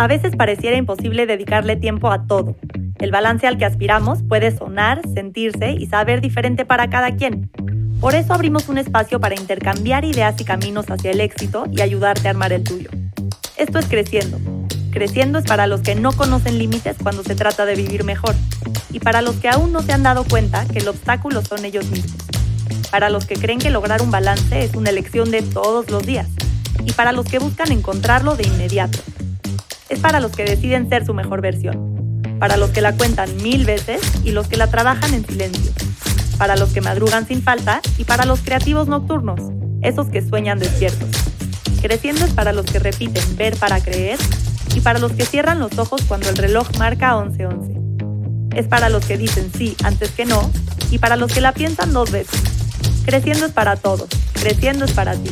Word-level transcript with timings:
A 0.00 0.06
veces 0.06 0.34
pareciera 0.34 0.78
imposible 0.78 1.26
dedicarle 1.26 1.76
tiempo 1.76 2.10
a 2.10 2.26
todo. 2.26 2.56
El 3.00 3.10
balance 3.10 3.46
al 3.46 3.58
que 3.58 3.66
aspiramos 3.66 4.22
puede 4.22 4.50
sonar, 4.50 5.02
sentirse 5.12 5.72
y 5.72 5.88
saber 5.88 6.22
diferente 6.22 6.64
para 6.64 6.88
cada 6.88 7.16
quien. 7.16 7.50
Por 8.00 8.14
eso 8.14 8.32
abrimos 8.32 8.70
un 8.70 8.78
espacio 8.78 9.20
para 9.20 9.38
intercambiar 9.38 10.06
ideas 10.06 10.40
y 10.40 10.44
caminos 10.44 10.86
hacia 10.90 11.10
el 11.10 11.20
éxito 11.20 11.64
y 11.70 11.82
ayudarte 11.82 12.28
a 12.28 12.30
armar 12.30 12.54
el 12.54 12.64
tuyo. 12.64 12.88
Esto 13.58 13.78
es 13.78 13.84
Creciendo. 13.88 14.38
Creciendo 14.90 15.38
es 15.38 15.44
para 15.44 15.66
los 15.66 15.82
que 15.82 15.94
no 15.94 16.12
conocen 16.12 16.56
límites 16.56 16.96
cuando 17.02 17.22
se 17.22 17.34
trata 17.34 17.66
de 17.66 17.74
vivir 17.74 18.04
mejor 18.04 18.34
y 18.90 19.00
para 19.00 19.20
los 19.20 19.36
que 19.36 19.50
aún 19.50 19.70
no 19.70 19.82
se 19.82 19.92
han 19.92 20.02
dado 20.02 20.24
cuenta 20.24 20.64
que 20.64 20.78
el 20.78 20.88
obstáculo 20.88 21.44
son 21.44 21.62
ellos 21.66 21.90
mismos. 21.90 22.16
Para 22.90 23.10
los 23.10 23.26
que 23.26 23.34
creen 23.34 23.58
que 23.58 23.68
lograr 23.68 24.00
un 24.00 24.10
balance 24.10 24.64
es 24.64 24.74
una 24.74 24.88
elección 24.88 25.30
de 25.30 25.42
todos 25.42 25.90
los 25.90 26.06
días 26.06 26.26
y 26.86 26.92
para 26.92 27.12
los 27.12 27.26
que 27.26 27.38
buscan 27.38 27.70
encontrarlo 27.70 28.34
de 28.34 28.48
inmediato. 28.48 28.98
Es 29.90 29.98
para 30.00 30.20
los 30.20 30.32
que 30.32 30.44
deciden 30.44 30.88
ser 30.88 31.04
su 31.04 31.12
mejor 31.12 31.42
versión, 31.42 32.22
para 32.38 32.56
los 32.56 32.70
que 32.70 32.80
la 32.80 32.96
cuentan 32.96 33.36
mil 33.42 33.66
veces 33.66 34.00
y 34.24 34.30
los 34.30 34.48
que 34.48 34.56
la 34.56 34.68
trabajan 34.68 35.12
en 35.12 35.26
silencio 35.26 35.72
para 36.40 36.56
los 36.56 36.70
que 36.70 36.80
madrugan 36.80 37.28
sin 37.28 37.42
falta 37.42 37.82
y 37.98 38.04
para 38.04 38.24
los 38.24 38.40
creativos 38.40 38.88
nocturnos, 38.88 39.52
esos 39.82 40.08
que 40.08 40.26
sueñan 40.26 40.58
despiertos. 40.58 41.10
Creciendo 41.82 42.24
es 42.24 42.32
para 42.32 42.54
los 42.54 42.64
que 42.64 42.78
repiten 42.78 43.36
ver 43.36 43.54
para 43.56 43.78
creer 43.82 44.18
y 44.74 44.80
para 44.80 44.98
los 44.98 45.12
que 45.12 45.26
cierran 45.26 45.58
los 45.58 45.76
ojos 45.78 46.00
cuando 46.08 46.30
el 46.30 46.38
reloj 46.38 46.66
marca 46.78 47.14
11:11. 47.14 48.56
Es 48.56 48.66
para 48.68 48.88
los 48.88 49.04
que 49.04 49.18
dicen 49.18 49.52
sí 49.54 49.76
antes 49.84 50.12
que 50.12 50.24
no 50.24 50.50
y 50.90 50.96
para 50.96 51.16
los 51.16 51.30
que 51.30 51.42
la 51.42 51.52
piensan 51.52 51.92
dos 51.92 52.10
veces. 52.10 52.40
Creciendo 53.04 53.44
es 53.44 53.52
para 53.52 53.76
todos, 53.76 54.08
creciendo 54.32 54.86
es 54.86 54.92
para 54.92 55.12
ti. 55.16 55.30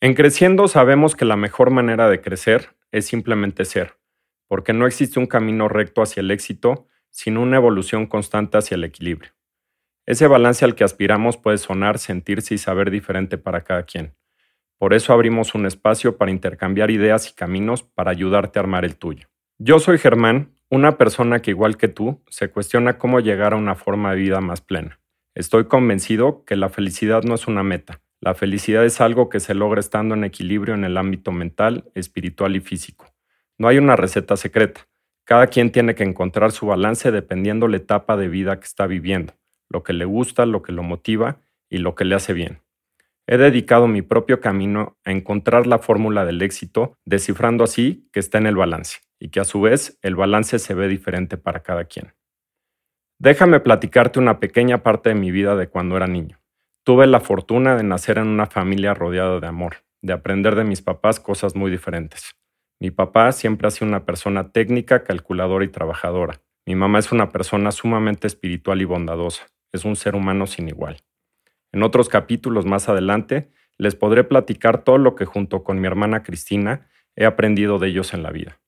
En 0.00 0.14
Creciendo 0.14 0.68
sabemos 0.68 1.16
que 1.16 1.24
la 1.24 1.36
mejor 1.36 1.70
manera 1.70 2.08
de 2.08 2.20
crecer 2.20 2.76
es 2.92 3.06
simplemente 3.06 3.64
ser 3.64 3.96
porque 4.48 4.72
no 4.72 4.86
existe 4.86 5.18
un 5.18 5.26
camino 5.26 5.68
recto 5.68 6.02
hacia 6.02 6.20
el 6.20 6.30
éxito, 6.30 6.86
sino 7.10 7.42
una 7.42 7.56
evolución 7.56 8.06
constante 8.06 8.58
hacia 8.58 8.76
el 8.76 8.84
equilibrio. 8.84 9.32
Ese 10.06 10.28
balance 10.28 10.64
al 10.64 10.74
que 10.74 10.84
aspiramos 10.84 11.36
puede 11.36 11.58
sonar, 11.58 11.98
sentirse 11.98 12.54
y 12.54 12.58
saber 12.58 12.90
diferente 12.90 13.38
para 13.38 13.64
cada 13.64 13.82
quien. 13.84 14.14
Por 14.78 14.94
eso 14.94 15.12
abrimos 15.12 15.54
un 15.54 15.66
espacio 15.66 16.16
para 16.16 16.30
intercambiar 16.30 16.90
ideas 16.90 17.30
y 17.30 17.34
caminos 17.34 17.82
para 17.82 18.10
ayudarte 18.10 18.58
a 18.58 18.62
armar 18.62 18.84
el 18.84 18.96
tuyo. 18.96 19.28
Yo 19.58 19.80
soy 19.80 19.98
Germán, 19.98 20.52
una 20.68 20.98
persona 20.98 21.40
que 21.40 21.50
igual 21.50 21.76
que 21.76 21.88
tú 21.88 22.22
se 22.28 22.50
cuestiona 22.50 22.98
cómo 22.98 23.20
llegar 23.20 23.54
a 23.54 23.56
una 23.56 23.74
forma 23.74 24.10
de 24.12 24.20
vida 24.20 24.40
más 24.40 24.60
plena. 24.60 25.00
Estoy 25.34 25.64
convencido 25.64 26.44
que 26.44 26.56
la 26.56 26.68
felicidad 26.68 27.22
no 27.22 27.34
es 27.34 27.46
una 27.46 27.62
meta. 27.62 28.00
La 28.26 28.34
felicidad 28.34 28.84
es 28.84 29.00
algo 29.00 29.28
que 29.28 29.38
se 29.38 29.54
logra 29.54 29.78
estando 29.78 30.16
en 30.16 30.24
equilibrio 30.24 30.74
en 30.74 30.82
el 30.82 30.96
ámbito 30.96 31.30
mental, 31.30 31.84
espiritual 31.94 32.56
y 32.56 32.60
físico. 32.60 33.06
No 33.56 33.68
hay 33.68 33.78
una 33.78 33.94
receta 33.94 34.36
secreta. 34.36 34.88
Cada 35.22 35.46
quien 35.46 35.70
tiene 35.70 35.94
que 35.94 36.02
encontrar 36.02 36.50
su 36.50 36.66
balance 36.66 37.12
dependiendo 37.12 37.68
la 37.68 37.76
etapa 37.76 38.16
de 38.16 38.26
vida 38.26 38.58
que 38.58 38.64
está 38.64 38.88
viviendo, 38.88 39.34
lo 39.68 39.84
que 39.84 39.92
le 39.92 40.06
gusta, 40.06 40.44
lo 40.44 40.60
que 40.62 40.72
lo 40.72 40.82
motiva 40.82 41.38
y 41.70 41.78
lo 41.78 41.94
que 41.94 42.04
le 42.04 42.16
hace 42.16 42.32
bien. 42.32 42.62
He 43.28 43.36
dedicado 43.36 43.86
mi 43.86 44.02
propio 44.02 44.40
camino 44.40 44.98
a 45.04 45.12
encontrar 45.12 45.68
la 45.68 45.78
fórmula 45.78 46.24
del 46.24 46.42
éxito, 46.42 46.98
descifrando 47.04 47.62
así 47.62 48.08
que 48.12 48.18
está 48.18 48.38
en 48.38 48.48
el 48.48 48.56
balance 48.56 49.02
y 49.20 49.28
que 49.28 49.38
a 49.38 49.44
su 49.44 49.60
vez 49.60 50.00
el 50.02 50.16
balance 50.16 50.58
se 50.58 50.74
ve 50.74 50.88
diferente 50.88 51.36
para 51.36 51.62
cada 51.62 51.84
quien. 51.84 52.12
Déjame 53.20 53.60
platicarte 53.60 54.18
una 54.18 54.40
pequeña 54.40 54.82
parte 54.82 55.10
de 55.10 55.14
mi 55.14 55.30
vida 55.30 55.54
de 55.54 55.68
cuando 55.68 55.96
era 55.96 56.08
niño. 56.08 56.40
Tuve 56.86 57.08
la 57.08 57.18
fortuna 57.18 57.74
de 57.74 57.82
nacer 57.82 58.18
en 58.18 58.28
una 58.28 58.46
familia 58.46 58.94
rodeada 58.94 59.40
de 59.40 59.46
amor, 59.48 59.78
de 60.02 60.12
aprender 60.12 60.54
de 60.54 60.62
mis 60.62 60.82
papás 60.82 61.18
cosas 61.18 61.56
muy 61.56 61.68
diferentes. 61.68 62.36
Mi 62.80 62.92
papá 62.92 63.32
siempre 63.32 63.66
ha 63.66 63.72
sido 63.72 63.88
una 63.88 64.04
persona 64.04 64.52
técnica, 64.52 65.02
calculadora 65.02 65.64
y 65.64 65.68
trabajadora. 65.68 66.42
Mi 66.64 66.76
mamá 66.76 67.00
es 67.00 67.10
una 67.10 67.30
persona 67.30 67.72
sumamente 67.72 68.28
espiritual 68.28 68.80
y 68.80 68.84
bondadosa. 68.84 69.48
Es 69.72 69.84
un 69.84 69.96
ser 69.96 70.14
humano 70.14 70.46
sin 70.46 70.68
igual. 70.68 71.02
En 71.72 71.82
otros 71.82 72.08
capítulos 72.08 72.66
más 72.66 72.88
adelante 72.88 73.50
les 73.78 73.96
podré 73.96 74.22
platicar 74.22 74.84
todo 74.84 74.98
lo 74.98 75.16
que 75.16 75.24
junto 75.24 75.64
con 75.64 75.80
mi 75.80 75.88
hermana 75.88 76.22
Cristina 76.22 76.88
he 77.16 77.24
aprendido 77.24 77.80
de 77.80 77.88
ellos 77.88 78.14
en 78.14 78.22
la 78.22 78.30
vida. 78.30 78.60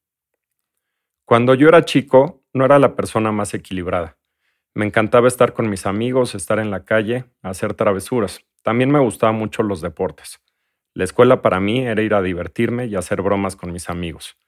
Cuando 1.24 1.54
yo 1.54 1.68
era 1.68 1.84
chico, 1.84 2.42
no 2.52 2.64
era 2.64 2.80
la 2.80 2.96
persona 2.96 3.30
más 3.30 3.54
equilibrada. 3.54 4.17
Me 4.78 4.86
encantaba 4.86 5.26
estar 5.26 5.54
con 5.54 5.68
mis 5.68 5.86
amigos, 5.86 6.36
estar 6.36 6.60
en 6.60 6.70
la 6.70 6.84
calle, 6.84 7.24
hacer 7.42 7.74
travesuras. 7.74 8.46
También 8.62 8.92
me 8.92 9.00
gustaban 9.00 9.34
mucho 9.34 9.64
los 9.64 9.80
deportes. 9.80 10.38
La 10.94 11.02
escuela 11.02 11.42
para 11.42 11.58
mí 11.58 11.80
era 11.80 12.00
ir 12.00 12.14
a 12.14 12.22
divertirme 12.22 12.86
y 12.86 12.94
hacer 12.94 13.20
bromas 13.20 13.56
con 13.56 13.72
mis 13.72 13.90
amigos. 13.90 14.38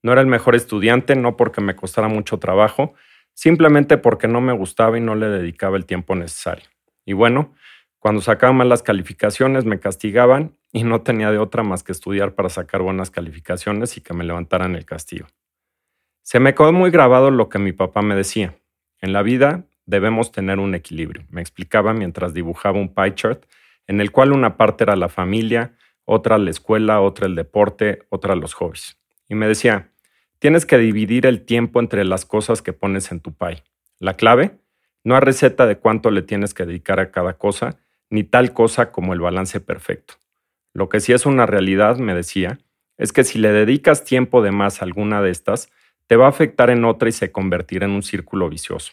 No 0.00 0.12
era 0.12 0.20
el 0.20 0.28
mejor 0.28 0.54
estudiante, 0.54 1.16
no 1.16 1.36
porque 1.36 1.60
me 1.60 1.74
costara 1.74 2.06
mucho 2.06 2.38
trabajo, 2.38 2.94
simplemente 3.34 3.98
porque 3.98 4.28
no 4.28 4.40
me 4.40 4.52
gustaba 4.52 4.98
y 4.98 5.00
no 5.00 5.16
le 5.16 5.26
dedicaba 5.26 5.76
el 5.76 5.84
tiempo 5.84 6.14
necesario. 6.14 6.66
Y 7.04 7.14
bueno, 7.14 7.52
cuando 7.98 8.20
sacaba 8.20 8.52
malas 8.52 8.84
calificaciones 8.84 9.64
me 9.64 9.80
castigaban 9.80 10.56
y 10.70 10.84
no 10.84 11.02
tenía 11.02 11.32
de 11.32 11.38
otra 11.38 11.64
más 11.64 11.82
que 11.82 11.90
estudiar 11.90 12.36
para 12.36 12.50
sacar 12.50 12.82
buenas 12.82 13.10
calificaciones 13.10 13.96
y 13.96 14.00
que 14.00 14.14
me 14.14 14.22
levantaran 14.22 14.76
el 14.76 14.84
castigo. 14.84 15.26
Se 16.22 16.38
me 16.38 16.54
quedó 16.54 16.72
muy 16.72 16.92
grabado 16.92 17.32
lo 17.32 17.48
que 17.48 17.58
mi 17.58 17.72
papá 17.72 18.00
me 18.02 18.14
decía. 18.14 18.54
En 19.00 19.12
la 19.12 19.22
vida 19.22 19.66
debemos 19.86 20.32
tener 20.32 20.58
un 20.58 20.74
equilibrio, 20.74 21.24
me 21.30 21.40
explicaba 21.40 21.92
mientras 21.92 22.34
dibujaba 22.34 22.78
un 22.78 22.94
pie 22.94 23.14
chart 23.14 23.44
en 23.86 24.00
el 24.00 24.12
cual 24.12 24.32
una 24.32 24.56
parte 24.56 24.84
era 24.84 24.96
la 24.96 25.08
familia, 25.08 25.74
otra 26.04 26.38
la 26.38 26.50
escuela, 26.50 27.00
otra 27.00 27.26
el 27.26 27.34
deporte, 27.34 28.00
otra 28.08 28.36
los 28.36 28.54
hobbies. 28.54 28.98
Y 29.28 29.34
me 29.34 29.48
decía, 29.48 29.90
tienes 30.38 30.66
que 30.66 30.78
dividir 30.78 31.26
el 31.26 31.44
tiempo 31.44 31.80
entre 31.80 32.04
las 32.04 32.24
cosas 32.24 32.62
que 32.62 32.72
pones 32.72 33.12
en 33.12 33.20
tu 33.20 33.32
pie. 33.32 33.64
La 33.98 34.16
clave, 34.16 34.58
no 35.04 35.14
hay 35.14 35.20
receta 35.20 35.66
de 35.66 35.78
cuánto 35.78 36.10
le 36.10 36.22
tienes 36.22 36.54
que 36.54 36.64
dedicar 36.64 37.00
a 37.00 37.10
cada 37.10 37.34
cosa, 37.34 37.78
ni 38.10 38.24
tal 38.24 38.52
cosa 38.52 38.92
como 38.92 39.12
el 39.12 39.20
balance 39.20 39.60
perfecto. 39.60 40.14
Lo 40.74 40.88
que 40.88 41.00
sí 41.00 41.12
es 41.12 41.26
una 41.26 41.46
realidad, 41.46 41.98
me 41.98 42.14
decía, 42.14 42.58
es 42.98 43.12
que 43.12 43.24
si 43.24 43.38
le 43.38 43.52
dedicas 43.52 44.04
tiempo 44.04 44.42
de 44.42 44.52
más 44.52 44.80
a 44.80 44.84
alguna 44.84 45.22
de 45.22 45.30
estas, 45.30 45.70
te 46.06 46.16
va 46.16 46.26
a 46.26 46.30
afectar 46.30 46.70
en 46.70 46.84
otra 46.84 47.08
y 47.08 47.12
se 47.12 47.32
convertirá 47.32 47.86
en 47.86 47.92
un 47.92 48.02
círculo 48.02 48.48
vicioso. 48.48 48.92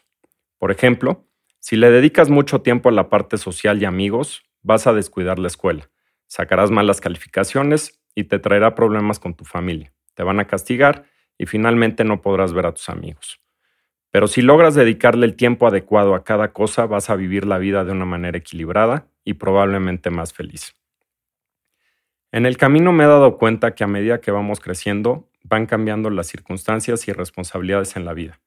Por 0.59 0.71
ejemplo, 0.71 1.25
si 1.59 1.75
le 1.75 1.89
dedicas 1.89 2.29
mucho 2.29 2.61
tiempo 2.61 2.89
a 2.89 2.91
la 2.91 3.09
parte 3.09 3.39
social 3.39 3.81
y 3.81 3.85
amigos, 3.85 4.43
vas 4.61 4.85
a 4.85 4.93
descuidar 4.93 5.39
la 5.39 5.47
escuela 5.47 5.89
sacarás 6.29 6.69
malas 6.71 7.01
calificaciones 7.01 7.99
y 8.15 8.23
te 8.25 8.39
traerá 8.39 8.75
problemas 8.75 9.19
con 9.19 9.33
tu 9.33 9.43
familia. 9.43 9.91
Te 10.13 10.23
van 10.23 10.39
a 10.39 10.45
castigar 10.45 11.05
y 11.37 11.45
finalmente 11.47 12.03
no 12.05 12.21
podrás 12.21 12.53
ver 12.53 12.67
a 12.67 12.73
tus 12.73 12.87
amigos. 12.87 13.41
Pero 14.11 14.27
si 14.27 14.41
logras 14.41 14.75
dedicarle 14.75 15.25
el 15.25 15.35
tiempo 15.35 15.67
adecuado 15.67 16.15
a 16.15 16.23
cada 16.23 16.53
cosa, 16.53 16.85
vas 16.85 17.09
a 17.09 17.15
vivir 17.15 17.45
la 17.45 17.57
vida 17.57 17.83
de 17.83 17.91
una 17.91 18.05
manera 18.05 18.37
equilibrada 18.37 19.07
y 19.23 19.33
probablemente 19.35 20.09
más 20.09 20.33
feliz. 20.33 20.75
En 22.31 22.45
el 22.45 22.57
camino 22.57 22.91
me 22.91 23.03
he 23.03 23.07
dado 23.07 23.37
cuenta 23.37 23.73
que 23.73 23.83
a 23.83 23.87
medida 23.87 24.21
que 24.21 24.31
vamos 24.31 24.59
creciendo, 24.59 25.29
van 25.43 25.65
cambiando 25.65 26.09
las 26.09 26.27
circunstancias 26.27 27.07
y 27.07 27.11
responsabilidades 27.11 27.95
en 27.95 28.05
la 28.05 28.13
vida. 28.13 28.39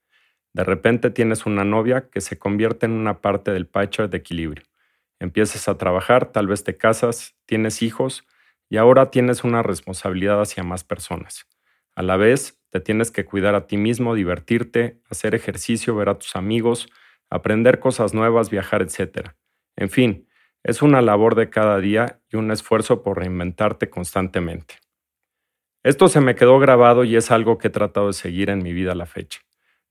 De 0.54 0.64
repente 0.64 1.10
tienes 1.10 1.46
una 1.46 1.64
novia 1.64 2.08
que 2.10 2.20
se 2.20 2.38
convierte 2.38 2.86
en 2.86 2.92
una 2.92 3.20
parte 3.20 3.52
del 3.52 3.66
patch 3.66 4.00
de 4.00 4.18
equilibrio 4.18 4.64
empiezas 5.22 5.68
a 5.68 5.78
trabajar, 5.78 6.32
tal 6.32 6.48
vez 6.48 6.64
te 6.64 6.76
casas, 6.76 7.36
tienes 7.46 7.80
hijos 7.80 8.26
y 8.68 8.76
ahora 8.76 9.12
tienes 9.12 9.44
una 9.44 9.62
responsabilidad 9.62 10.40
hacia 10.40 10.64
más 10.64 10.82
personas. 10.82 11.46
A 11.94 12.02
la 12.02 12.16
vez, 12.16 12.60
te 12.70 12.80
tienes 12.80 13.12
que 13.12 13.24
cuidar 13.24 13.54
a 13.54 13.68
ti 13.68 13.76
mismo, 13.76 14.16
divertirte, 14.16 15.00
hacer 15.08 15.36
ejercicio, 15.36 15.94
ver 15.94 16.08
a 16.08 16.18
tus 16.18 16.34
amigos, 16.34 16.88
aprender 17.30 17.78
cosas 17.78 18.14
nuevas, 18.14 18.50
viajar, 18.50 18.82
etc. 18.82 19.28
En 19.76 19.90
fin, 19.90 20.28
es 20.64 20.82
una 20.82 21.00
labor 21.00 21.36
de 21.36 21.50
cada 21.50 21.78
día 21.78 22.20
y 22.28 22.36
un 22.36 22.50
esfuerzo 22.50 23.04
por 23.04 23.18
reinventarte 23.18 23.90
constantemente. 23.90 24.78
Esto 25.84 26.08
se 26.08 26.20
me 26.20 26.34
quedó 26.34 26.58
grabado 26.58 27.04
y 27.04 27.14
es 27.14 27.30
algo 27.30 27.58
que 27.58 27.68
he 27.68 27.70
tratado 27.70 28.08
de 28.08 28.12
seguir 28.14 28.50
en 28.50 28.62
mi 28.62 28.72
vida 28.72 28.92
a 28.92 28.96
la 28.96 29.06
fecha. 29.06 29.40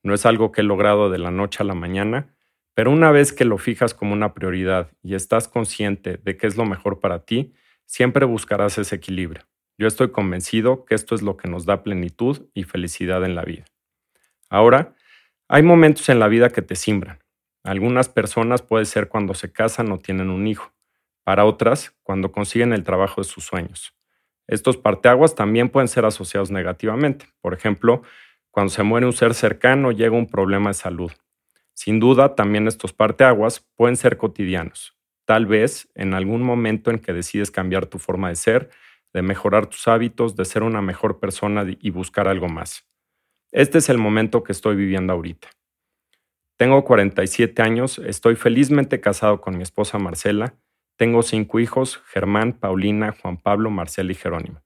No 0.04 0.14
es 0.14 0.26
algo 0.26 0.52
que 0.52 0.62
he 0.62 0.64
logrado 0.64 1.10
de 1.10 1.20
la 1.20 1.32
noche 1.32 1.60
a 1.62 1.66
la 1.66 1.76
mañana, 1.76 2.34
pero 2.74 2.92
una 2.92 3.12
vez 3.12 3.34
que 3.34 3.46
lo 3.46 3.58
fijas 3.58 3.94
como 3.94 4.14
una 4.14 4.34
prioridad 4.34 4.92
y 5.04 5.16
estás 5.16 5.48
consciente 5.48 6.18
de 6.18 6.38
que 6.38 6.48
es 6.48 6.58
lo 6.58 6.66
mejor 6.66 7.00
para 7.00 7.26
ti, 7.26 7.54
siempre 7.86 8.26
buscarás 8.26 8.78
ese 8.78 8.96
equilibrio. 8.96 9.44
Yo 9.78 9.88
estoy 9.88 10.12
convencido 10.12 10.86
que 10.86 10.96
esto 10.96 11.16
es 11.16 11.22
lo 11.22 11.38
que 11.38 11.50
nos 11.50 11.66
da 11.66 11.84
plenitud 11.84 12.48
y 12.54 12.64
felicidad 12.64 13.26
en 13.26 13.36
la 13.36 13.44
vida. 13.44 13.66
Ahora, 14.50 14.96
hay 15.48 15.64
momentos 15.64 16.08
en 16.10 16.20
la 16.20 16.28
vida 16.28 16.50
que 16.50 16.62
te 16.62 16.76
simbran. 16.76 17.20
Algunas 17.64 18.10
personas 18.10 18.62
puede 18.62 18.86
ser 18.86 19.08
cuando 19.08 19.34
se 19.34 19.52
casan 19.52 19.92
o 19.92 20.00
tienen 20.00 20.30
un 20.30 20.48
hijo. 20.48 20.74
Para 21.24 21.46
otras, 21.46 21.94
cuando 22.04 22.32
consiguen 22.32 22.74
el 22.74 22.84
trabajo 22.84 23.22
de 23.22 23.28
sus 23.28 23.44
sueños. 23.44 23.94
Estos 24.48 24.78
parteaguas 24.78 25.36
también 25.36 25.70
pueden 25.70 25.88
ser 25.88 26.06
asociados 26.06 26.52
negativamente. 26.52 27.28
Por 27.42 27.54
ejemplo, 27.54 28.02
cuando 28.52 28.72
se 28.72 28.84
muere 28.84 29.06
un 29.06 29.14
ser 29.14 29.34
cercano, 29.34 29.92
llega 29.92 30.16
un 30.16 30.28
problema 30.28 30.70
de 30.70 30.74
salud. 30.76 31.12
Sin 31.74 32.00
duda, 32.00 32.36
también 32.36 32.68
estos 32.68 32.94
parteaguas 32.94 33.66
pueden 33.76 33.96
ser 33.96 34.18
cotidianos. 34.18 34.96
Tal 35.26 35.46
vez 35.46 35.90
en 35.96 36.14
algún 36.14 36.44
momento 36.44 36.92
en 36.92 37.00
que 37.00 37.14
decides 37.14 37.50
cambiar 37.50 37.86
tu 37.86 37.98
forma 37.98 38.30
de 38.30 38.36
ser, 38.36 38.70
de 39.14 39.22
mejorar 39.22 39.68
tus 39.68 39.88
hábitos, 39.88 40.36
de 40.36 40.46
ser 40.46 40.64
una 40.64 40.82
mejor 40.82 41.20
persona 41.20 41.66
y 41.80 41.90
buscar 41.90 42.28
algo 42.28 42.50
más. 42.50 42.86
Este 43.52 43.78
es 43.78 43.90
el 43.90 43.98
momento 43.98 44.44
que 44.44 44.52
estoy 44.52 44.76
viviendo 44.76 45.14
ahorita. 45.14 45.50
Tengo 46.58 46.84
47 46.84 47.62
años, 47.62 48.00
estoy 48.00 48.36
felizmente 48.36 49.02
casado 49.02 49.42
con 49.42 49.58
mi 49.58 49.64
esposa 49.64 49.98
Marcela, 49.98 50.54
tengo 50.98 51.24
cinco 51.24 51.60
hijos, 51.60 52.02
Germán, 52.08 52.54
Paulina, 52.54 53.16
Juan 53.20 53.38
Pablo, 53.38 53.72
Marcela 53.72 54.12
y 54.12 54.16
Jerónimo. 54.16 54.62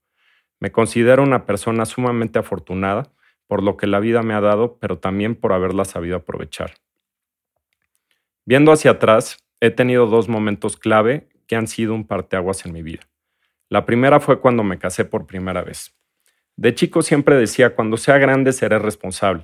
Me 0.60 0.72
considero 0.72 1.24
una 1.24 1.46
persona 1.46 1.86
sumamente 1.86 2.40
afortunada 2.40 3.15
por 3.48 3.64
lo 3.64 3.78
que 3.78 3.88
la 3.88 4.00
vida 4.00 4.24
me 4.24 4.34
ha 4.34 4.42
dado, 4.42 4.78
pero 4.80 4.98
también 4.98 5.36
por 5.36 5.54
haberla 5.54 5.86
sabido 5.86 6.18
aprovechar. 6.18 6.76
Viendo 8.46 8.72
hacia 8.72 8.92
atrás, 8.92 9.38
he 9.60 9.72
tenido 9.72 10.08
dos 10.08 10.30
momentos 10.30 10.78
clave 10.78 11.30
que 11.48 11.56
han 11.56 11.68
sido 11.68 11.94
un 11.94 12.06
parteaguas 12.06 12.66
en 12.66 12.74
mi 12.74 12.82
vida. 12.82 13.08
La 13.70 13.86
primera 13.86 14.20
fue 14.20 14.40
cuando 14.40 14.64
me 14.64 14.78
casé 14.78 15.06
por 15.06 15.26
primera 15.26 15.64
vez. 15.64 15.96
De 16.56 16.74
chico 16.74 17.02
siempre 17.02 17.36
decía, 17.36 17.76
cuando 17.76 17.98
sea 17.98 18.18
grande 18.18 18.54
seré 18.54 18.80
responsable. 18.80 19.44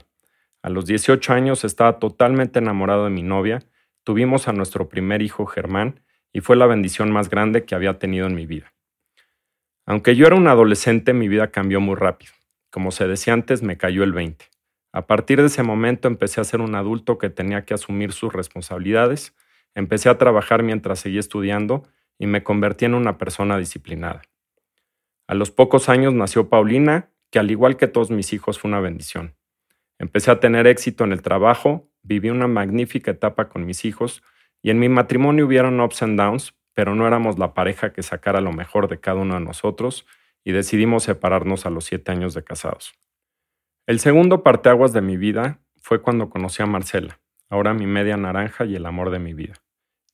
A 0.62 0.69
los 0.69 0.86
18 0.86 1.33
años 1.33 1.63
estaba 1.63 2.00
totalmente 2.00 2.59
enamorado 2.59 3.06
de 3.06 3.09
mi 3.09 3.24
novia, 3.24 3.63
tuvimos 4.03 4.48
a 4.48 4.53
nuestro 4.53 4.89
primer 4.89 5.21
hijo 5.21 5.45
Germán 5.45 6.01
y 6.31 6.42
fue 6.42 6.56
la 6.56 6.68
bendición 6.68 7.12
más 7.12 7.30
grande 7.30 7.65
que 7.65 7.75
había 7.75 7.98
tenido 7.98 8.27
en 8.27 8.36
mi 8.36 8.45
vida. 8.45 8.71
Aunque 9.86 10.15
yo 10.15 10.27
era 10.27 10.36
un 10.36 10.48
adolescente, 10.48 11.13
mi 11.13 11.27
vida 11.27 11.51
cambió 11.51 11.81
muy 11.81 11.95
rápido. 11.95 12.31
Como 12.71 12.91
se 12.91 13.06
decía 13.06 13.33
antes, 13.33 13.62
me 13.62 13.77
cayó 13.77 14.03
el 14.03 14.13
20. 14.13 14.45
A 14.94 15.06
partir 15.06 15.39
de 15.41 15.47
ese 15.47 15.62
momento 15.62 16.07
empecé 16.07 16.39
a 16.39 16.45
ser 16.45 16.62
un 16.62 16.73
adulto 16.73 17.18
que 17.18 17.29
tenía 17.29 17.65
que 17.65 17.73
asumir 17.73 18.13
sus 18.13 18.31
responsabilidades, 18.31 19.35
empecé 19.75 20.09
a 20.09 20.18
trabajar 20.18 20.63
mientras 20.63 21.00
seguía 21.00 21.19
estudiando 21.19 21.83
y 22.18 22.27
me 22.27 22.44
convertí 22.44 22.85
en 22.85 22.94
una 22.94 23.18
persona 23.18 23.57
disciplinada. 23.57 24.21
A 25.27 25.35
los 25.35 25.51
pocos 25.51 25.89
años 25.89 26.13
nació 26.13 26.50
Paulina, 26.50 27.09
que 27.29 27.39
al 27.39 27.51
igual 27.51 27.75
que 27.75 27.88
todos 27.88 28.09
mis 28.09 28.31
hijos 28.33 28.57
fue 28.57 28.69
una 28.69 28.79
bendición. 28.79 29.35
Empecé 30.00 30.31
a 30.31 30.39
tener 30.39 30.65
éxito 30.65 31.03
en 31.03 31.12
el 31.12 31.21
trabajo, 31.21 31.89
viví 32.03 32.29
una 32.29 32.47
magnífica 32.47 33.12
etapa 33.12 33.50
con 33.50 33.65
mis 33.65 33.85
hijos 33.85 34.24
y 34.62 34.71
en 34.71 34.79
mi 34.79 34.89
matrimonio 34.89 35.45
hubieron 35.45 35.79
ups 35.79 36.03
and 36.03 36.17
downs, 36.17 36.53
pero 36.74 36.95
no 36.95 37.06
éramos 37.06 37.38
la 37.38 37.53
pareja 37.53 37.91
que 37.91 38.01
sacara 38.01 38.39
lo 38.39 38.53
mejor 38.53 38.88
de 38.88 39.00
cada 39.00 39.19
uno 39.19 39.35
de 39.35 39.41
nosotros 39.41 40.06
y 40.43 40.51
decidimos 40.51 41.03
separarnos 41.03 41.65
a 41.65 41.69
los 41.69 41.85
siete 41.85 42.11
años 42.11 42.33
de 42.33 42.43
casados. 42.43 42.93
El 43.88 43.99
segundo 43.99 44.43
parteaguas 44.43 44.93
de 44.93 45.01
mi 45.01 45.17
vida 45.17 45.59
fue 45.81 46.01
cuando 46.01 46.29
conocí 46.29 46.61
a 46.61 46.65
Marcela, 46.65 47.19
ahora 47.49 47.73
mi 47.73 47.88
media 47.88 48.17
naranja 48.17 48.65
y 48.65 48.75
el 48.75 48.85
amor 48.85 49.09
de 49.09 49.19
mi 49.19 49.33
vida. 49.33 49.55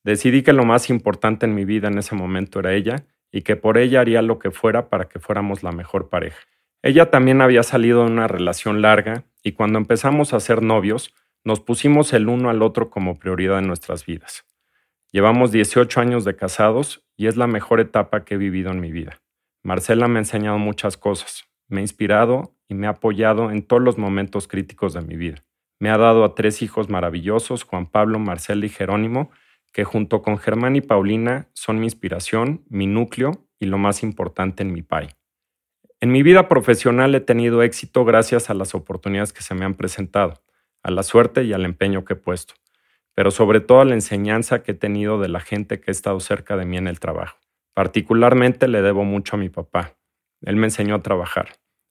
Decidí 0.04 0.42
que 0.42 0.54
lo 0.54 0.66
más 0.66 0.90
importante 0.90 1.46
en 1.46 1.54
mi 1.54 1.66
vida 1.66 1.90
en 1.90 1.98
ese 1.98 2.16
momento 2.16 2.60
era 2.60 2.74
ella 2.74 3.06
y 3.32 3.42
que 3.42 3.56
por 3.56 3.78
ella 3.78 4.00
haría 4.00 4.22
lo 4.22 4.40
que 4.40 4.52
fuera 4.52 4.90
para 4.90 5.10
que 5.10 5.20
fuéramos 5.20 5.64
la 5.64 5.72
mejor 5.72 6.10
pareja. 6.10 6.40
Ella 6.82 7.10
también 7.10 7.42
había 7.42 7.64
salido 7.64 8.06
de 8.06 8.12
una 8.12 8.28
relación 8.28 8.82
larga 8.82 9.26
y 9.44 9.52
cuando 9.52 9.78
empezamos 9.78 10.34
a 10.34 10.40
ser 10.40 10.62
novios, 10.62 11.14
nos 11.44 11.60
pusimos 11.60 12.14
el 12.14 12.30
uno 12.30 12.50
al 12.50 12.62
otro 12.62 12.90
como 12.90 13.20
prioridad 13.20 13.60
en 13.60 13.68
nuestras 13.68 14.06
vidas. 14.06 14.46
Llevamos 15.12 15.52
18 15.52 16.00
años 16.00 16.26
de 16.26 16.36
casados 16.36 17.06
y 17.16 17.28
es 17.28 17.38
la 17.38 17.48
mejor 17.48 17.80
etapa 17.80 18.24
que 18.24 18.36
he 18.36 18.38
vivido 18.38 18.72
en 18.72 18.80
mi 18.80 18.92
vida. 18.92 19.20
Marcela 19.68 20.08
me 20.08 20.20
ha 20.20 20.22
enseñado 20.22 20.58
muchas 20.58 20.96
cosas, 20.96 21.44
me 21.68 21.80
ha 21.80 21.82
inspirado 21.82 22.56
y 22.70 22.74
me 22.74 22.88
ha 22.88 22.92
apoyado 22.92 23.52
en 23.52 23.64
todos 23.64 23.82
los 23.82 23.98
momentos 23.98 24.48
críticos 24.48 24.94
de 24.94 25.02
mi 25.02 25.18
vida. 25.18 25.44
Me 25.78 25.90
ha 25.90 25.98
dado 25.98 26.24
a 26.24 26.36
tres 26.36 26.62
hijos 26.62 26.88
maravillosos, 26.88 27.64
Juan 27.64 27.86
Pablo, 27.86 28.18
Marcela 28.18 28.66
y 28.66 28.70
Jerónimo, 28.70 29.30
que 29.74 29.84
junto 29.84 30.22
con 30.22 30.38
Germán 30.38 30.78
y 30.78 30.82
Paulina 30.82 31.50
son 31.52 31.80
mi 31.82 31.86
inspiración, 31.86 32.64
mi 32.70 32.88
núcleo 32.88 33.46
y 33.60 33.66
lo 33.66 33.78
más 33.78 34.04
importante 34.04 34.64
en 34.64 34.72
mi 34.72 34.84
PAI. 34.84 35.10
En 36.00 36.14
mi 36.14 36.24
vida 36.24 36.48
profesional 36.48 37.14
he 37.14 37.20
tenido 37.20 37.62
éxito 37.62 38.06
gracias 38.06 38.50
a 38.50 38.54
las 38.54 38.74
oportunidades 38.74 39.34
que 39.34 39.42
se 39.42 39.54
me 39.54 39.66
han 39.66 39.74
presentado, 39.74 40.42
a 40.82 40.92
la 40.92 41.04
suerte 41.04 41.44
y 41.44 41.52
al 41.52 41.66
empeño 41.66 42.06
que 42.06 42.14
he 42.14 42.16
puesto 42.16 42.54
pero 43.18 43.32
sobre 43.32 43.62
todo 43.62 43.84
la 43.84 43.96
enseñanza 43.96 44.62
que 44.62 44.74
he 44.74 44.76
tenido 44.76 45.20
de 45.20 45.28
la 45.28 45.40
gente 45.40 45.80
que 45.80 45.90
ha 45.90 45.92
estado 45.92 46.20
cerca 46.20 46.56
de 46.56 46.66
mí 46.66 46.78
en 46.78 46.88
el 46.88 47.00
trabajo. 47.00 47.40
Particularmente 47.78 48.68
le 48.68 48.82
debo 48.82 49.04
mucho 49.04 49.36
a 49.36 49.40
mi 49.40 49.50
papá. 49.50 49.94
Él 50.42 50.56
me 50.56 50.66
enseñó 50.66 50.96
a 50.96 51.04
trabajar. 51.04 51.50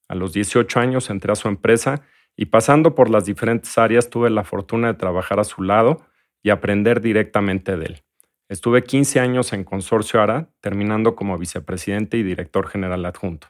A 0.09 0.17
los 0.17 0.33
18 0.33 0.81
años 0.81 1.11
entré 1.11 1.31
a 1.31 1.37
su 1.37 1.47
empresa 1.47 2.03
y 2.37 2.47
pasando 2.47 2.97
por 2.97 3.09
las 3.09 3.25
diferentes 3.25 3.79
áreas 3.79 4.11
tuve 4.11 4.29
la 4.31 4.43
fortuna 4.43 4.89
de 4.89 4.99
trabajar 4.99 5.39
a 5.39 5.45
su 5.45 5.63
lado 5.63 6.05
y 6.43 6.51
aprender 6.51 7.01
directamente 7.01 7.77
de 7.77 7.87
él. 7.87 8.03
Estuve 8.49 8.83
15 8.83 9.21
años 9.21 9.53
en 9.53 9.63
Consorcio 9.63 10.21
ARA, 10.21 10.51
terminando 10.61 11.15
como 11.15 11.39
vicepresidente 11.39 12.17
y 12.17 12.25
director 12.25 12.67
general 12.67 13.07
adjunto. 13.07 13.47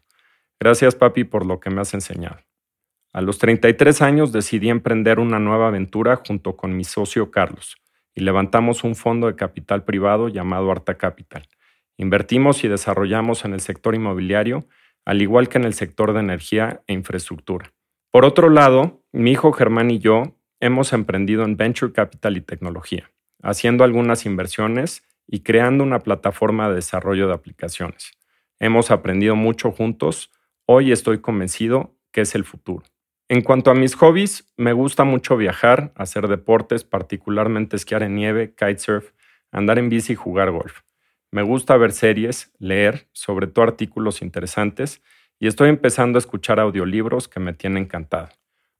Gracias, 0.61 0.95
papi, 0.95 1.25
por 1.25 1.47
lo 1.47 1.59
que 1.59 1.71
me 1.71 1.81
has 1.81 1.95
enseñado. 1.95 2.37
A 3.15 3.23
los 3.23 3.39
33 3.39 4.03
años 4.03 4.31
decidí 4.31 4.69
emprender 4.69 5.21
una 5.21 5.39
nueva 5.39 5.69
aventura 5.69 6.17
junto 6.17 6.55
con 6.55 6.77
mi 6.77 6.85
socio 6.85 7.31
Carlos 7.31 7.79
y 8.15 8.21
levantamos 8.21 8.85
un 8.85 8.95
fondo 8.95 9.27
de 9.27 9.37
capital 9.37 9.85
privado 9.85 10.29
llamado 10.29 10.71
Arta 10.71 10.99
Capital. 10.99 11.49
Invertimos 11.99 12.63
y 12.65 12.69
desarrollamos 12.69 13.45
en 13.45 13.55
el 13.55 13.61
sector 13.61 13.95
inmobiliario, 13.95 14.67
al 15.05 15.23
igual 15.23 15.49
que 15.49 15.59
en 15.59 15.65
el 15.65 15.75
sector 15.75 16.13
de 16.13 16.21
energía 16.21 16.83
e 16.87 16.93
infraestructura. 16.93 17.73
Por 18.11 18.25
otro 18.25 18.51
lado, 18.51 19.03
mi 19.13 19.33
hijo 19.33 19.53
Germán 19.53 19.91
y 19.91 19.99
yo 19.99 20.37
hemos 20.61 20.93
emprendido 20.93 21.45
en 21.45 21.57
Venture 21.57 21.93
Capital 21.93 22.37
y 22.37 22.41
Tecnología, 22.41 23.11
haciendo 23.43 23.85
algunas 23.85 24.27
inversiones 24.27 25.03
y 25.27 25.41
creando 25.41 25.85
una 25.85 26.01
plataforma 26.01 26.69
de 26.69 26.77
desarrollo 26.77 27.29
de 27.29 27.35
aplicaciones. 27.35 28.13
Hemos 28.59 28.91
aprendido 28.91 29.37
mucho 29.37 29.71
juntos. 29.71 30.31
Hoy 30.67 30.93
estoy 30.93 31.19
convencido 31.21 31.95
que 32.13 32.23
es 32.23 32.35
el 32.35 32.45
futuro. 32.45 32.85
En 33.29 33.43
cuanto 33.43 33.71
a 33.71 33.75
mis 33.75 33.97
hobbies, 33.97 34.53
me 34.57 34.73
gusta 34.73 35.05
mucho 35.05 35.37
viajar, 35.37 35.93
hacer 35.97 36.29
deportes, 36.29 36.85
particularmente 36.85 37.77
esquiar 37.77 38.03
en 38.03 38.15
nieve, 38.15 38.55
kitesurf, 38.55 39.11
andar 39.51 39.79
en 39.79 39.89
bici 39.89 40.13
y 40.13 40.17
jugar 40.17 40.51
golf. 40.53 40.81
Me 41.31 41.43
gusta 41.43 41.77
ver 41.77 41.93
series, 41.93 42.53
leer, 42.59 43.09
sobre 43.13 43.47
todo 43.47 43.65
artículos 43.65 44.23
interesantes, 44.23 45.03
y 45.39 45.47
estoy 45.47 45.69
empezando 45.69 46.17
a 46.17 46.21
escuchar 46.21 46.61
audiolibros 46.61 47.29
que 47.29 47.41
me 47.41 47.53
tienen 47.53 47.85
encantado. 47.85 48.29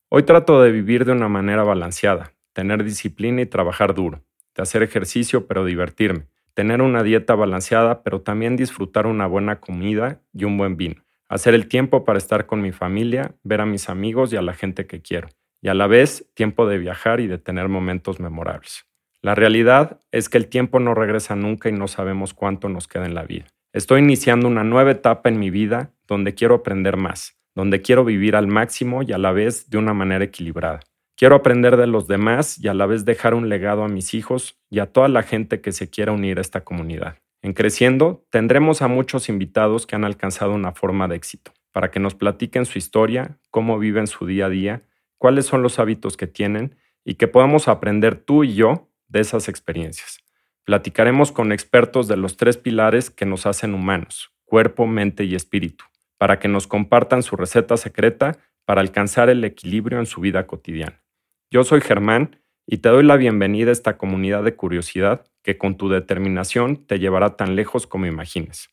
Hoy 0.09 0.23
trato 0.23 0.63
de 0.63 0.71
vivir 0.71 1.05
de 1.05 1.13
una 1.13 1.29
manera 1.29 1.65
balanceada, 1.65 2.33
tener 2.53 2.85
disciplina 2.85 3.43
y 3.43 3.47
trabajar 3.47 3.95
duro, 3.95 4.23
de 4.55 4.63
hacer 4.63 4.83
ejercicio 4.83 5.47
pero 5.47 5.65
divertirme, 5.65 6.29
tener 6.55 6.81
una 6.81 7.03
dieta 7.03 7.35
balanceada 7.35 8.03
pero 8.03 8.23
también 8.23 8.57
disfrutar 8.57 9.07
una 9.07 9.27
buena 9.27 9.61
comida 9.61 10.23
y 10.33 10.45
un 10.45 10.57
buen 10.57 10.77
vino 10.77 11.07
hacer 11.29 11.55
el 11.55 11.69
tiempo 11.69 12.05
para 12.05 12.19
estar 12.19 12.47
con 12.47 12.63
mi 12.63 12.73
familia, 12.73 13.35
ver 13.43 13.61
a 13.61 13.67
mis 13.67 13.89
amigos 13.89 14.33
y 14.33 14.37
a 14.37 14.43
la 14.43 14.55
gente 14.55 14.87
que 14.87 15.03
quiero, 15.03 15.29
y 15.61 15.69
a 15.69 15.75
la 15.75 15.87
vez 15.87 16.31
tiempo 16.35 16.67
de 16.67 16.79
viajar 16.79 17.21
y 17.21 17.27
de 17.27 17.39
tener 17.39 17.69
momentos 17.69 18.21
memorables. 18.21 18.87
La 19.27 19.35
realidad 19.35 20.01
es 20.13 20.29
que 20.29 20.39
el 20.39 20.47
tiempo 20.47 20.79
no 20.79 20.95
regresa 20.95 21.35
nunca 21.35 21.69
y 21.69 21.73
no 21.73 21.89
sabemos 21.89 22.33
cuánto 22.33 22.69
nos 22.69 22.87
queda 22.87 23.07
en 23.07 23.17
la 23.17 23.25
vida. 23.25 23.47
Estoy 23.73 24.01
iniciando 24.01 24.47
una 24.47 24.63
nueva 24.63 24.93
etapa 24.93 25.29
en 25.29 25.41
mi 25.41 25.51
vida 25.51 25.91
donde 26.07 26.35
quiero 26.35 26.55
aprender 26.55 26.97
más, 26.97 27.37
donde 27.53 27.83
quiero 27.83 28.05
vivir 28.05 28.37
al 28.37 28.47
máximo 28.47 29.03
y 29.03 29.11
a 29.11 29.19
la 29.19 29.33
vez 29.33 29.69
de 29.69 29.79
una 29.79 29.95
manera 29.95 30.25
equilibrada. 30.25 30.79
Quiero 31.17 31.35
aprender 31.35 31.77
de 31.77 31.89
los 31.89 32.07
demás 32.07 32.57
y 32.61 32.69
a 32.69 32.75
la 32.75 32.87
vez 32.87 33.05
dejar 33.05 33.35
un 33.35 33.49
legado 33.49 33.83
a 33.83 33.89
mis 33.89 34.15
hijos 34.15 34.61
y 34.71 34.79
a 34.79 34.87
toda 34.87 35.09
la 35.09 35.25
gente 35.25 35.61
que 35.61 35.73
se 35.73 35.91
quiera 35.91 36.13
unir 36.13 36.39
a 36.39 36.43
esta 36.43 36.63
comunidad. 36.63 37.17
En 37.43 37.53
Creciendo 37.53 38.25
tendremos 38.31 38.81
a 38.81 38.87
muchos 38.87 39.29
invitados 39.29 39.89
que 39.89 39.97
han 39.97 40.05
alcanzado 40.05 40.55
una 40.55 40.71
forma 40.71 41.09
de 41.09 41.17
éxito, 41.17 41.51
para 41.73 41.91
que 41.91 41.99
nos 41.99 42.15
platiquen 42.15 42.65
su 42.65 42.79
historia, 42.79 43.41
cómo 43.51 43.77
viven 43.81 44.07
su 44.07 44.25
día 44.25 44.47
a 44.47 44.51
día, 44.51 44.83
cuáles 45.19 45.47
son 45.47 45.63
los 45.63 45.81
hábitos 45.81 46.17
que 46.17 46.29
tienen 46.29 46.77
y 47.05 47.15
que 47.15 47.27
podamos 47.27 47.67
aprender 47.67 48.15
tú 48.15 48.45
y 48.45 48.55
yo 48.55 48.89
de 49.09 49.21
esas 49.21 49.49
experiencias. 49.49 50.19
Platicaremos 50.65 51.33
con 51.33 51.53
expertos 51.53 52.09
de 52.09 52.17
los 52.17 52.37
tres 52.37 52.57
pilares 52.57 53.11
que 53.11 53.27
nos 53.27 53.47
hacen 53.47 53.75
humanos, 53.75 54.33
cuerpo, 54.45 54.87
mente 54.87 55.25
y 55.25 55.35
espíritu, 55.35 55.85
para 56.19 56.39
que 56.39 56.49
nos 56.49 56.67
compartan 56.67 57.23
su 57.23 57.37
receta 57.37 57.77
secreta 57.77 58.39
para 58.65 58.81
alcanzar 58.81 59.31
el 59.31 59.45
equilibrio 59.45 59.99
en 59.99 60.07
su 60.07 60.21
vida 60.21 60.47
cotidiana. 60.47 61.03
Yo 61.51 61.63
soy 61.63 61.81
Germán 61.81 62.41
y 62.67 62.79
te 62.79 62.89
doy 62.89 63.05
la 63.05 63.17
bienvenida 63.17 63.71
a 63.71 63.73
esta 63.73 63.97
comunidad 63.97 64.43
de 64.43 64.57
curiosidad 64.57 65.25
que 65.43 65.57
con 65.57 65.77
tu 65.77 65.89
determinación 65.89 66.85
te 66.85 66.99
llevará 66.99 67.37
tan 67.37 67.55
lejos 67.55 67.87
como 67.87 68.07
imagines. 68.07 68.69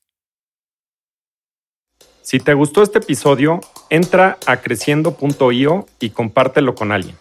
Si 2.23 2.39
te 2.39 2.53
gustó 2.55 2.81
este 2.81 2.99
episodio, 2.99 3.59
entra 3.89 4.39
a 4.47 4.61
creciendo.io 4.61 5.85
y 5.99 6.09
compártelo 6.09 6.73
con 6.73 6.91
alguien. 6.91 7.17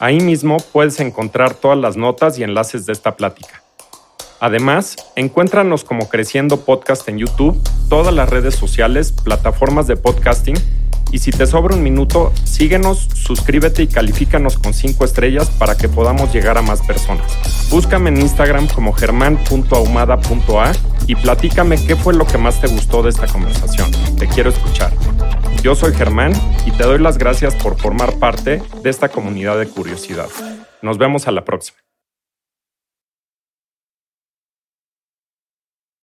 Ahí 0.00 0.18
mismo 0.18 0.56
puedes 0.72 0.98
encontrar 0.98 1.52
todas 1.52 1.76
las 1.76 1.98
notas 1.98 2.38
y 2.38 2.42
enlaces 2.42 2.86
de 2.86 2.94
esta 2.94 3.16
plática. 3.16 3.62
Además, 4.40 4.96
encuéntranos 5.14 5.84
como 5.84 6.08
Creciendo 6.08 6.64
Podcast 6.64 7.06
en 7.10 7.18
YouTube, 7.18 7.60
todas 7.90 8.14
las 8.14 8.30
redes 8.30 8.54
sociales, 8.54 9.12
plataformas 9.12 9.86
de 9.86 9.98
podcasting 9.98 10.56
y 11.12 11.18
si 11.18 11.32
te 11.32 11.44
sobra 11.44 11.74
un 11.74 11.82
minuto, 11.82 12.32
síguenos, 12.44 13.08
suscríbete 13.14 13.82
y 13.82 13.88
califícanos 13.88 14.56
con 14.56 14.72
5 14.72 15.04
estrellas 15.04 15.50
para 15.50 15.76
que 15.76 15.90
podamos 15.90 16.32
llegar 16.32 16.56
a 16.56 16.62
más 16.62 16.80
personas. 16.80 17.26
Búscame 17.68 18.08
en 18.08 18.22
Instagram 18.22 18.68
como 18.68 18.94
germán.ahumada.a 18.94 20.72
y 21.08 21.14
platícame 21.16 21.76
qué 21.84 21.94
fue 21.94 22.14
lo 22.14 22.26
que 22.26 22.38
más 22.38 22.58
te 22.60 22.68
gustó 22.68 23.02
de 23.02 23.10
esta 23.10 23.26
conversación. 23.26 23.90
Te 24.16 24.26
quiero 24.28 24.48
escuchar. 24.48 24.92
Yo 25.62 25.74
soy 25.74 25.92
Germán 25.92 26.32
y 26.64 26.69
te 26.80 26.86
doy 26.86 26.98
las 26.98 27.18
gracias 27.18 27.54
por 27.56 27.78
formar 27.78 28.18
parte 28.18 28.62
de 28.82 28.88
esta 28.88 29.10
comunidad 29.10 29.58
de 29.58 29.68
curiosidad. 29.68 30.30
Nos 30.80 30.96
vemos 30.96 31.28
a 31.28 31.30
la 31.30 31.44
próxima. 31.44 31.78